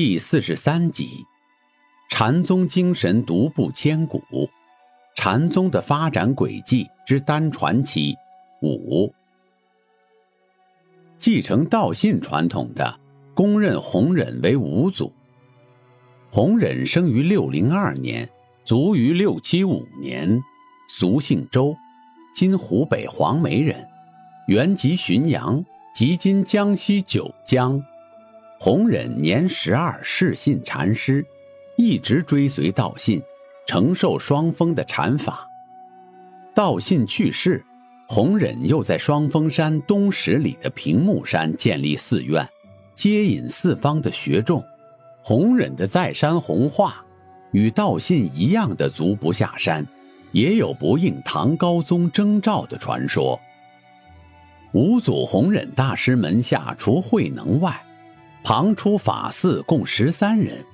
[0.00, 1.26] 第四十三集：
[2.08, 4.22] 禅宗精神独步千古，
[5.16, 8.14] 禅宗的发展轨迹之单传奇
[8.62, 9.12] 五，
[11.18, 13.00] 继承道信传统的。
[13.34, 15.12] 公认弘忍为五祖。
[16.30, 18.30] 弘忍生于六零二年，
[18.64, 20.40] 卒于六七五年，
[20.88, 21.76] 俗姓周，
[22.32, 23.84] 今湖北黄梅人，
[24.46, 27.82] 原籍浔阳，即今江西九江。
[28.60, 31.24] 弘忍年十二世信禅师，
[31.76, 33.22] 一直追随道信，
[33.68, 35.48] 承受双峰的禅法。
[36.54, 37.64] 道信去世，
[38.08, 42.46] 弘忍又在双峰山东十里的平木山建立寺院。
[42.96, 44.60] 接引四方的学众，
[45.22, 46.96] 弘忍的在山弘化，
[47.52, 49.86] 与道信一样的足不下山，
[50.32, 53.38] 也有不应唐高宗征召的传说。
[54.72, 57.80] 五祖弘忍大师门下除慧能外，
[58.44, 60.64] 旁出法寺共十三人，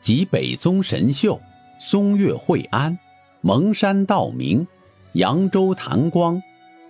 [0.00, 1.40] 即北宗神秀、
[1.80, 2.98] 松岳惠安、
[3.40, 4.66] 蒙山道明、
[5.14, 6.40] 扬州谭光、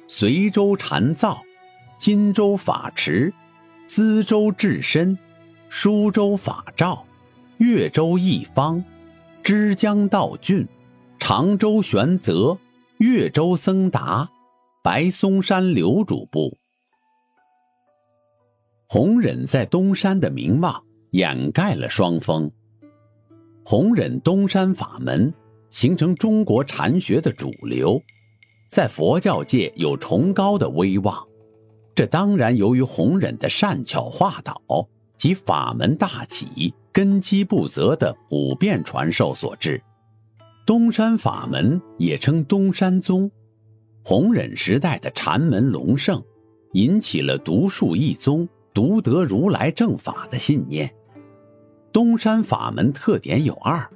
[0.08, 1.40] 随州禅造、
[1.98, 3.32] 荆州法持。
[3.86, 5.18] 资州智深，
[5.68, 7.04] 舒州法照，
[7.58, 8.84] 越州一方，
[9.42, 10.64] 枝江道俊，
[11.18, 12.56] 常州玄泽，
[12.98, 14.30] 越州僧达，
[14.80, 16.56] 白松山刘主部。
[18.92, 22.50] 弘忍在东山的名望掩盖了双峰。
[23.64, 25.32] 弘忍东山法门
[25.70, 28.02] 形成中国禅学的主流，
[28.68, 31.24] 在佛教界有崇高的威望。
[31.94, 34.60] 这当然由于弘忍的善巧化导
[35.16, 39.80] 及法门大起、根基不泽的普遍传授所致。
[40.66, 43.30] 东山法门也称东山宗，
[44.02, 46.20] 弘忍时代的禅门隆盛，
[46.72, 50.92] 引起了独树一宗、独得如来正法的信念。
[51.92, 53.88] 东山法门特点有二：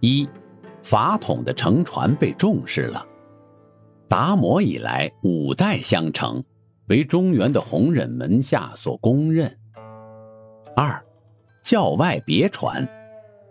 [0.00, 0.28] 一，
[0.82, 3.06] 法统的承传被重视了，
[4.08, 6.42] 达摩以来五代相承。
[6.86, 9.54] 为中原的弘忍门下所公认。
[10.74, 11.04] 二，
[11.62, 12.88] 教外别传，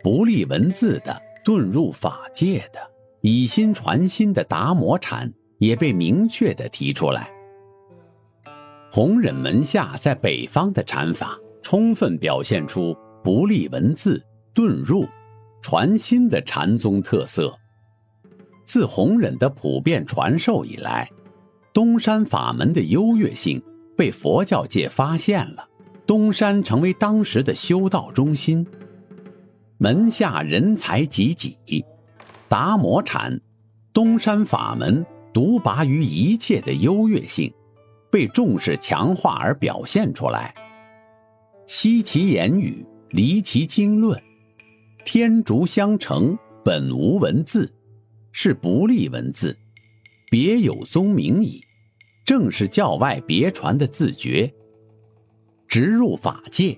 [0.02, 2.80] 不立文字的遁入法界的
[3.22, 7.30] 以心传心的达摩禅也被明确的提出来。
[8.98, 14.20] 弘忍门下在北方的禅法，充分表现出不立文字、
[14.56, 15.06] 遁入、
[15.62, 17.56] 传心的禅宗特色。
[18.66, 21.08] 自弘忍的普遍传授以来。
[21.72, 23.62] 东山法门的优越性
[23.96, 25.70] 被佛教界发现了，
[26.08, 28.66] 东山成为当时的修道中心，
[29.78, 31.86] 门下人才济济。
[32.50, 33.40] 达摩禅，
[33.94, 37.54] 东山法门独拔于一切的优越性，
[38.12, 40.54] 被重视强化而表现出来。
[41.66, 44.22] 悉其言语，离其经论，
[45.04, 47.74] 天竺相承，本无文字，
[48.32, 49.58] 是不立文字，
[50.30, 51.62] 别有宗名矣。
[52.26, 54.54] 正是教外别传的自觉，
[55.66, 56.78] 直入法界，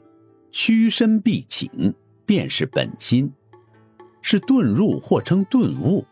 [0.51, 1.91] 屈身必请，
[2.23, 3.31] 便是本心，
[4.21, 6.05] 是遁入或称顿悟，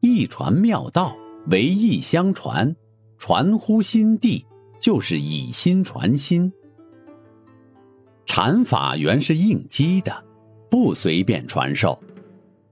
[0.00, 2.76] 一传妙道，唯一相传，
[3.18, 4.44] 传乎心地，
[4.78, 6.52] 就是以心传心。
[8.26, 10.24] 禅法原是应机的，
[10.70, 11.98] 不随便传授，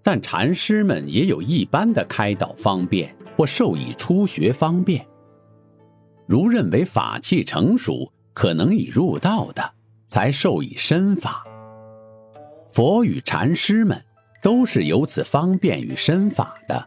[0.03, 5.07] 但禅师们也有一般的开导方便或授以初学方便。
[6.27, 9.73] 如认为法器成熟，可能已入道的，
[10.07, 11.45] 才授以身法。
[12.73, 14.03] 佛与禅师们
[14.43, 16.85] 都是由此方便与身法的，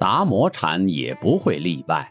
[0.00, 2.10] 达摩禅也不会例外。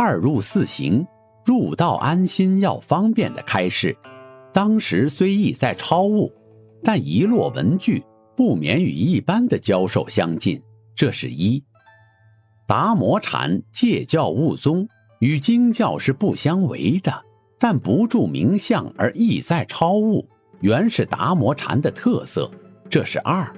[0.00, 1.04] 二入四行，
[1.44, 3.96] 入道安心要方便的开示，
[4.52, 6.32] 当时虽意在超悟，
[6.84, 8.00] 但一落文句
[8.36, 10.62] 不免与一般的教授相近。
[10.94, 11.60] 这是一。
[12.64, 14.88] 达摩禅戒教悟宗。
[15.18, 17.12] 与经教是不相违的，
[17.58, 20.24] 但不著名相而意在超悟，
[20.60, 22.48] 原是达摩禅的特色。
[22.88, 23.52] 这是二。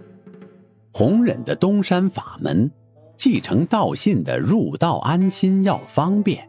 [0.90, 2.70] 弘忍的东山法门，
[3.20, 6.48] 继承道信的入道安心要方便，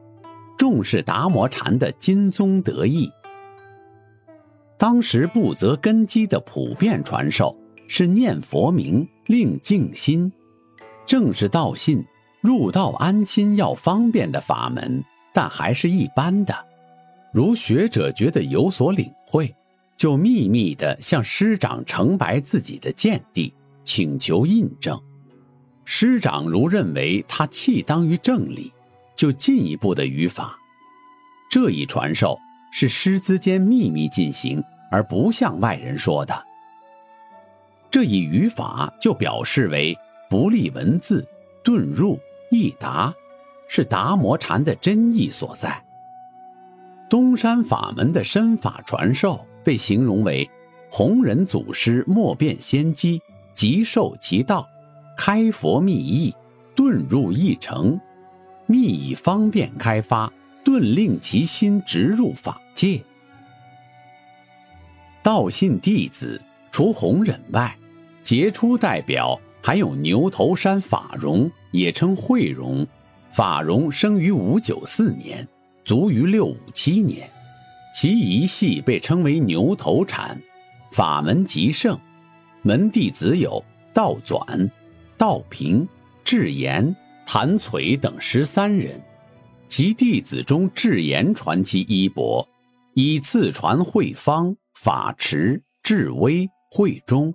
[0.58, 3.12] 重视达摩禅的金宗得意。
[4.78, 7.54] 当时不择根基的普遍传授
[7.90, 10.32] 是念佛名令静心，
[11.06, 12.02] 正是道信
[12.40, 15.04] 入道安心要方便的法门，
[15.34, 16.56] 但还是一般的。
[17.34, 19.54] 如学者觉得有所领会，
[19.98, 23.54] 就秘密地向师长呈白自己的见地，
[23.84, 24.98] 请求印证。
[25.94, 28.72] 师长如认为他契当于正理，
[29.14, 30.58] 就进一步的语法。
[31.50, 32.40] 这一传授
[32.72, 36.46] 是师资间秘密进行，而不向外人说的。
[37.92, 39.94] 这一语法就表示为
[40.30, 41.28] 不立文字，
[41.62, 42.18] 遁入
[42.50, 43.14] 易达，
[43.68, 45.84] 是达摩禅的真意所在。
[47.10, 50.50] 东山法门的身法传授被形容为
[50.90, 53.22] 弘忍祖师莫辨先机，
[53.54, 54.66] 即受其道。
[55.18, 56.34] 开佛密意，
[56.76, 58.00] 顿入一城，
[58.66, 60.32] 密以方便开发，
[60.64, 63.02] 顿令其心直入法界。
[65.24, 66.42] 道信弟子
[66.72, 67.78] 除弘忍外，
[68.24, 72.86] 杰出代表还有牛头山法融，也称慧融。
[73.30, 75.48] 法融生于五九四年，
[75.86, 77.30] 卒于六五七年，
[77.94, 80.38] 其遗系被称为牛头禅，
[80.92, 81.98] 法门极盛，
[82.62, 84.70] 门弟子有道转。
[85.22, 85.88] 道平、
[86.24, 86.96] 智言、
[87.28, 89.00] 谭璀等十三人，
[89.68, 92.44] 其弟子中智言传其衣钵，
[92.96, 97.32] 以次传慧方、法持、智威、慧中。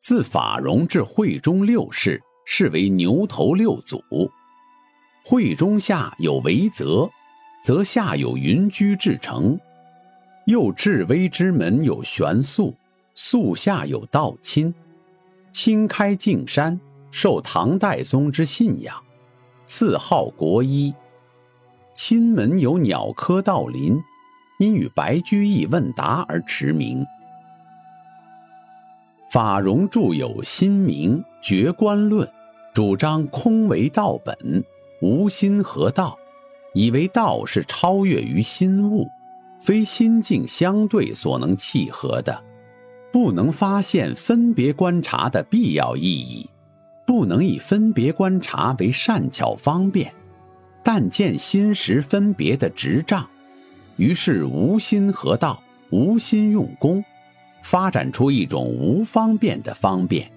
[0.00, 4.02] 自法融至慧中六世，是为牛头六祖。
[5.22, 7.10] 慧中下有维泽，
[7.62, 9.60] 则下有云居至诚。
[10.46, 12.74] 又智威之门有玄素，
[13.14, 14.74] 素下有道亲。
[15.52, 16.78] 清开净山，
[17.10, 18.94] 受唐代宗之信仰，
[19.66, 20.94] 赐号国医。
[21.94, 24.00] 亲门有鸟科道林，
[24.58, 27.04] 因与白居易问答而驰名。
[29.30, 32.26] 法融著有《新明》《绝观论》，
[32.72, 34.64] 主张空为道本，
[35.02, 36.18] 无心何道，
[36.74, 39.06] 以为道是超越于心物，
[39.60, 42.42] 非心境相对所能契合的。
[43.12, 46.48] 不能发现分别观察的必要意义，
[47.06, 50.12] 不能以分别观察为善巧方便，
[50.82, 53.28] 但见心识分别的执障，
[53.96, 55.60] 于是无心合道，
[55.90, 57.04] 无心用功，
[57.62, 60.30] 发展出一种无方便的方便。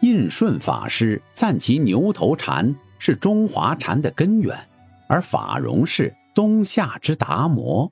[0.00, 4.58] 印顺法师赞其牛头禅是中华禅的根源，
[5.06, 7.90] 而法融是东夏之达摩。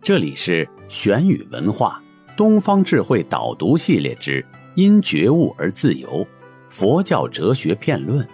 [0.00, 2.02] 这里是玄宇文化
[2.34, 4.44] 东方智慧导读系列之
[4.74, 6.26] “因觉悟而自由”
[6.70, 8.26] 佛教哲学片论。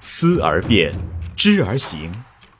[0.00, 0.94] 思而变，
[1.34, 2.12] 知而行，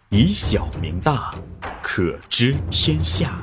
[0.08, 1.32] 以小明大，
[1.80, 3.40] 可知天下。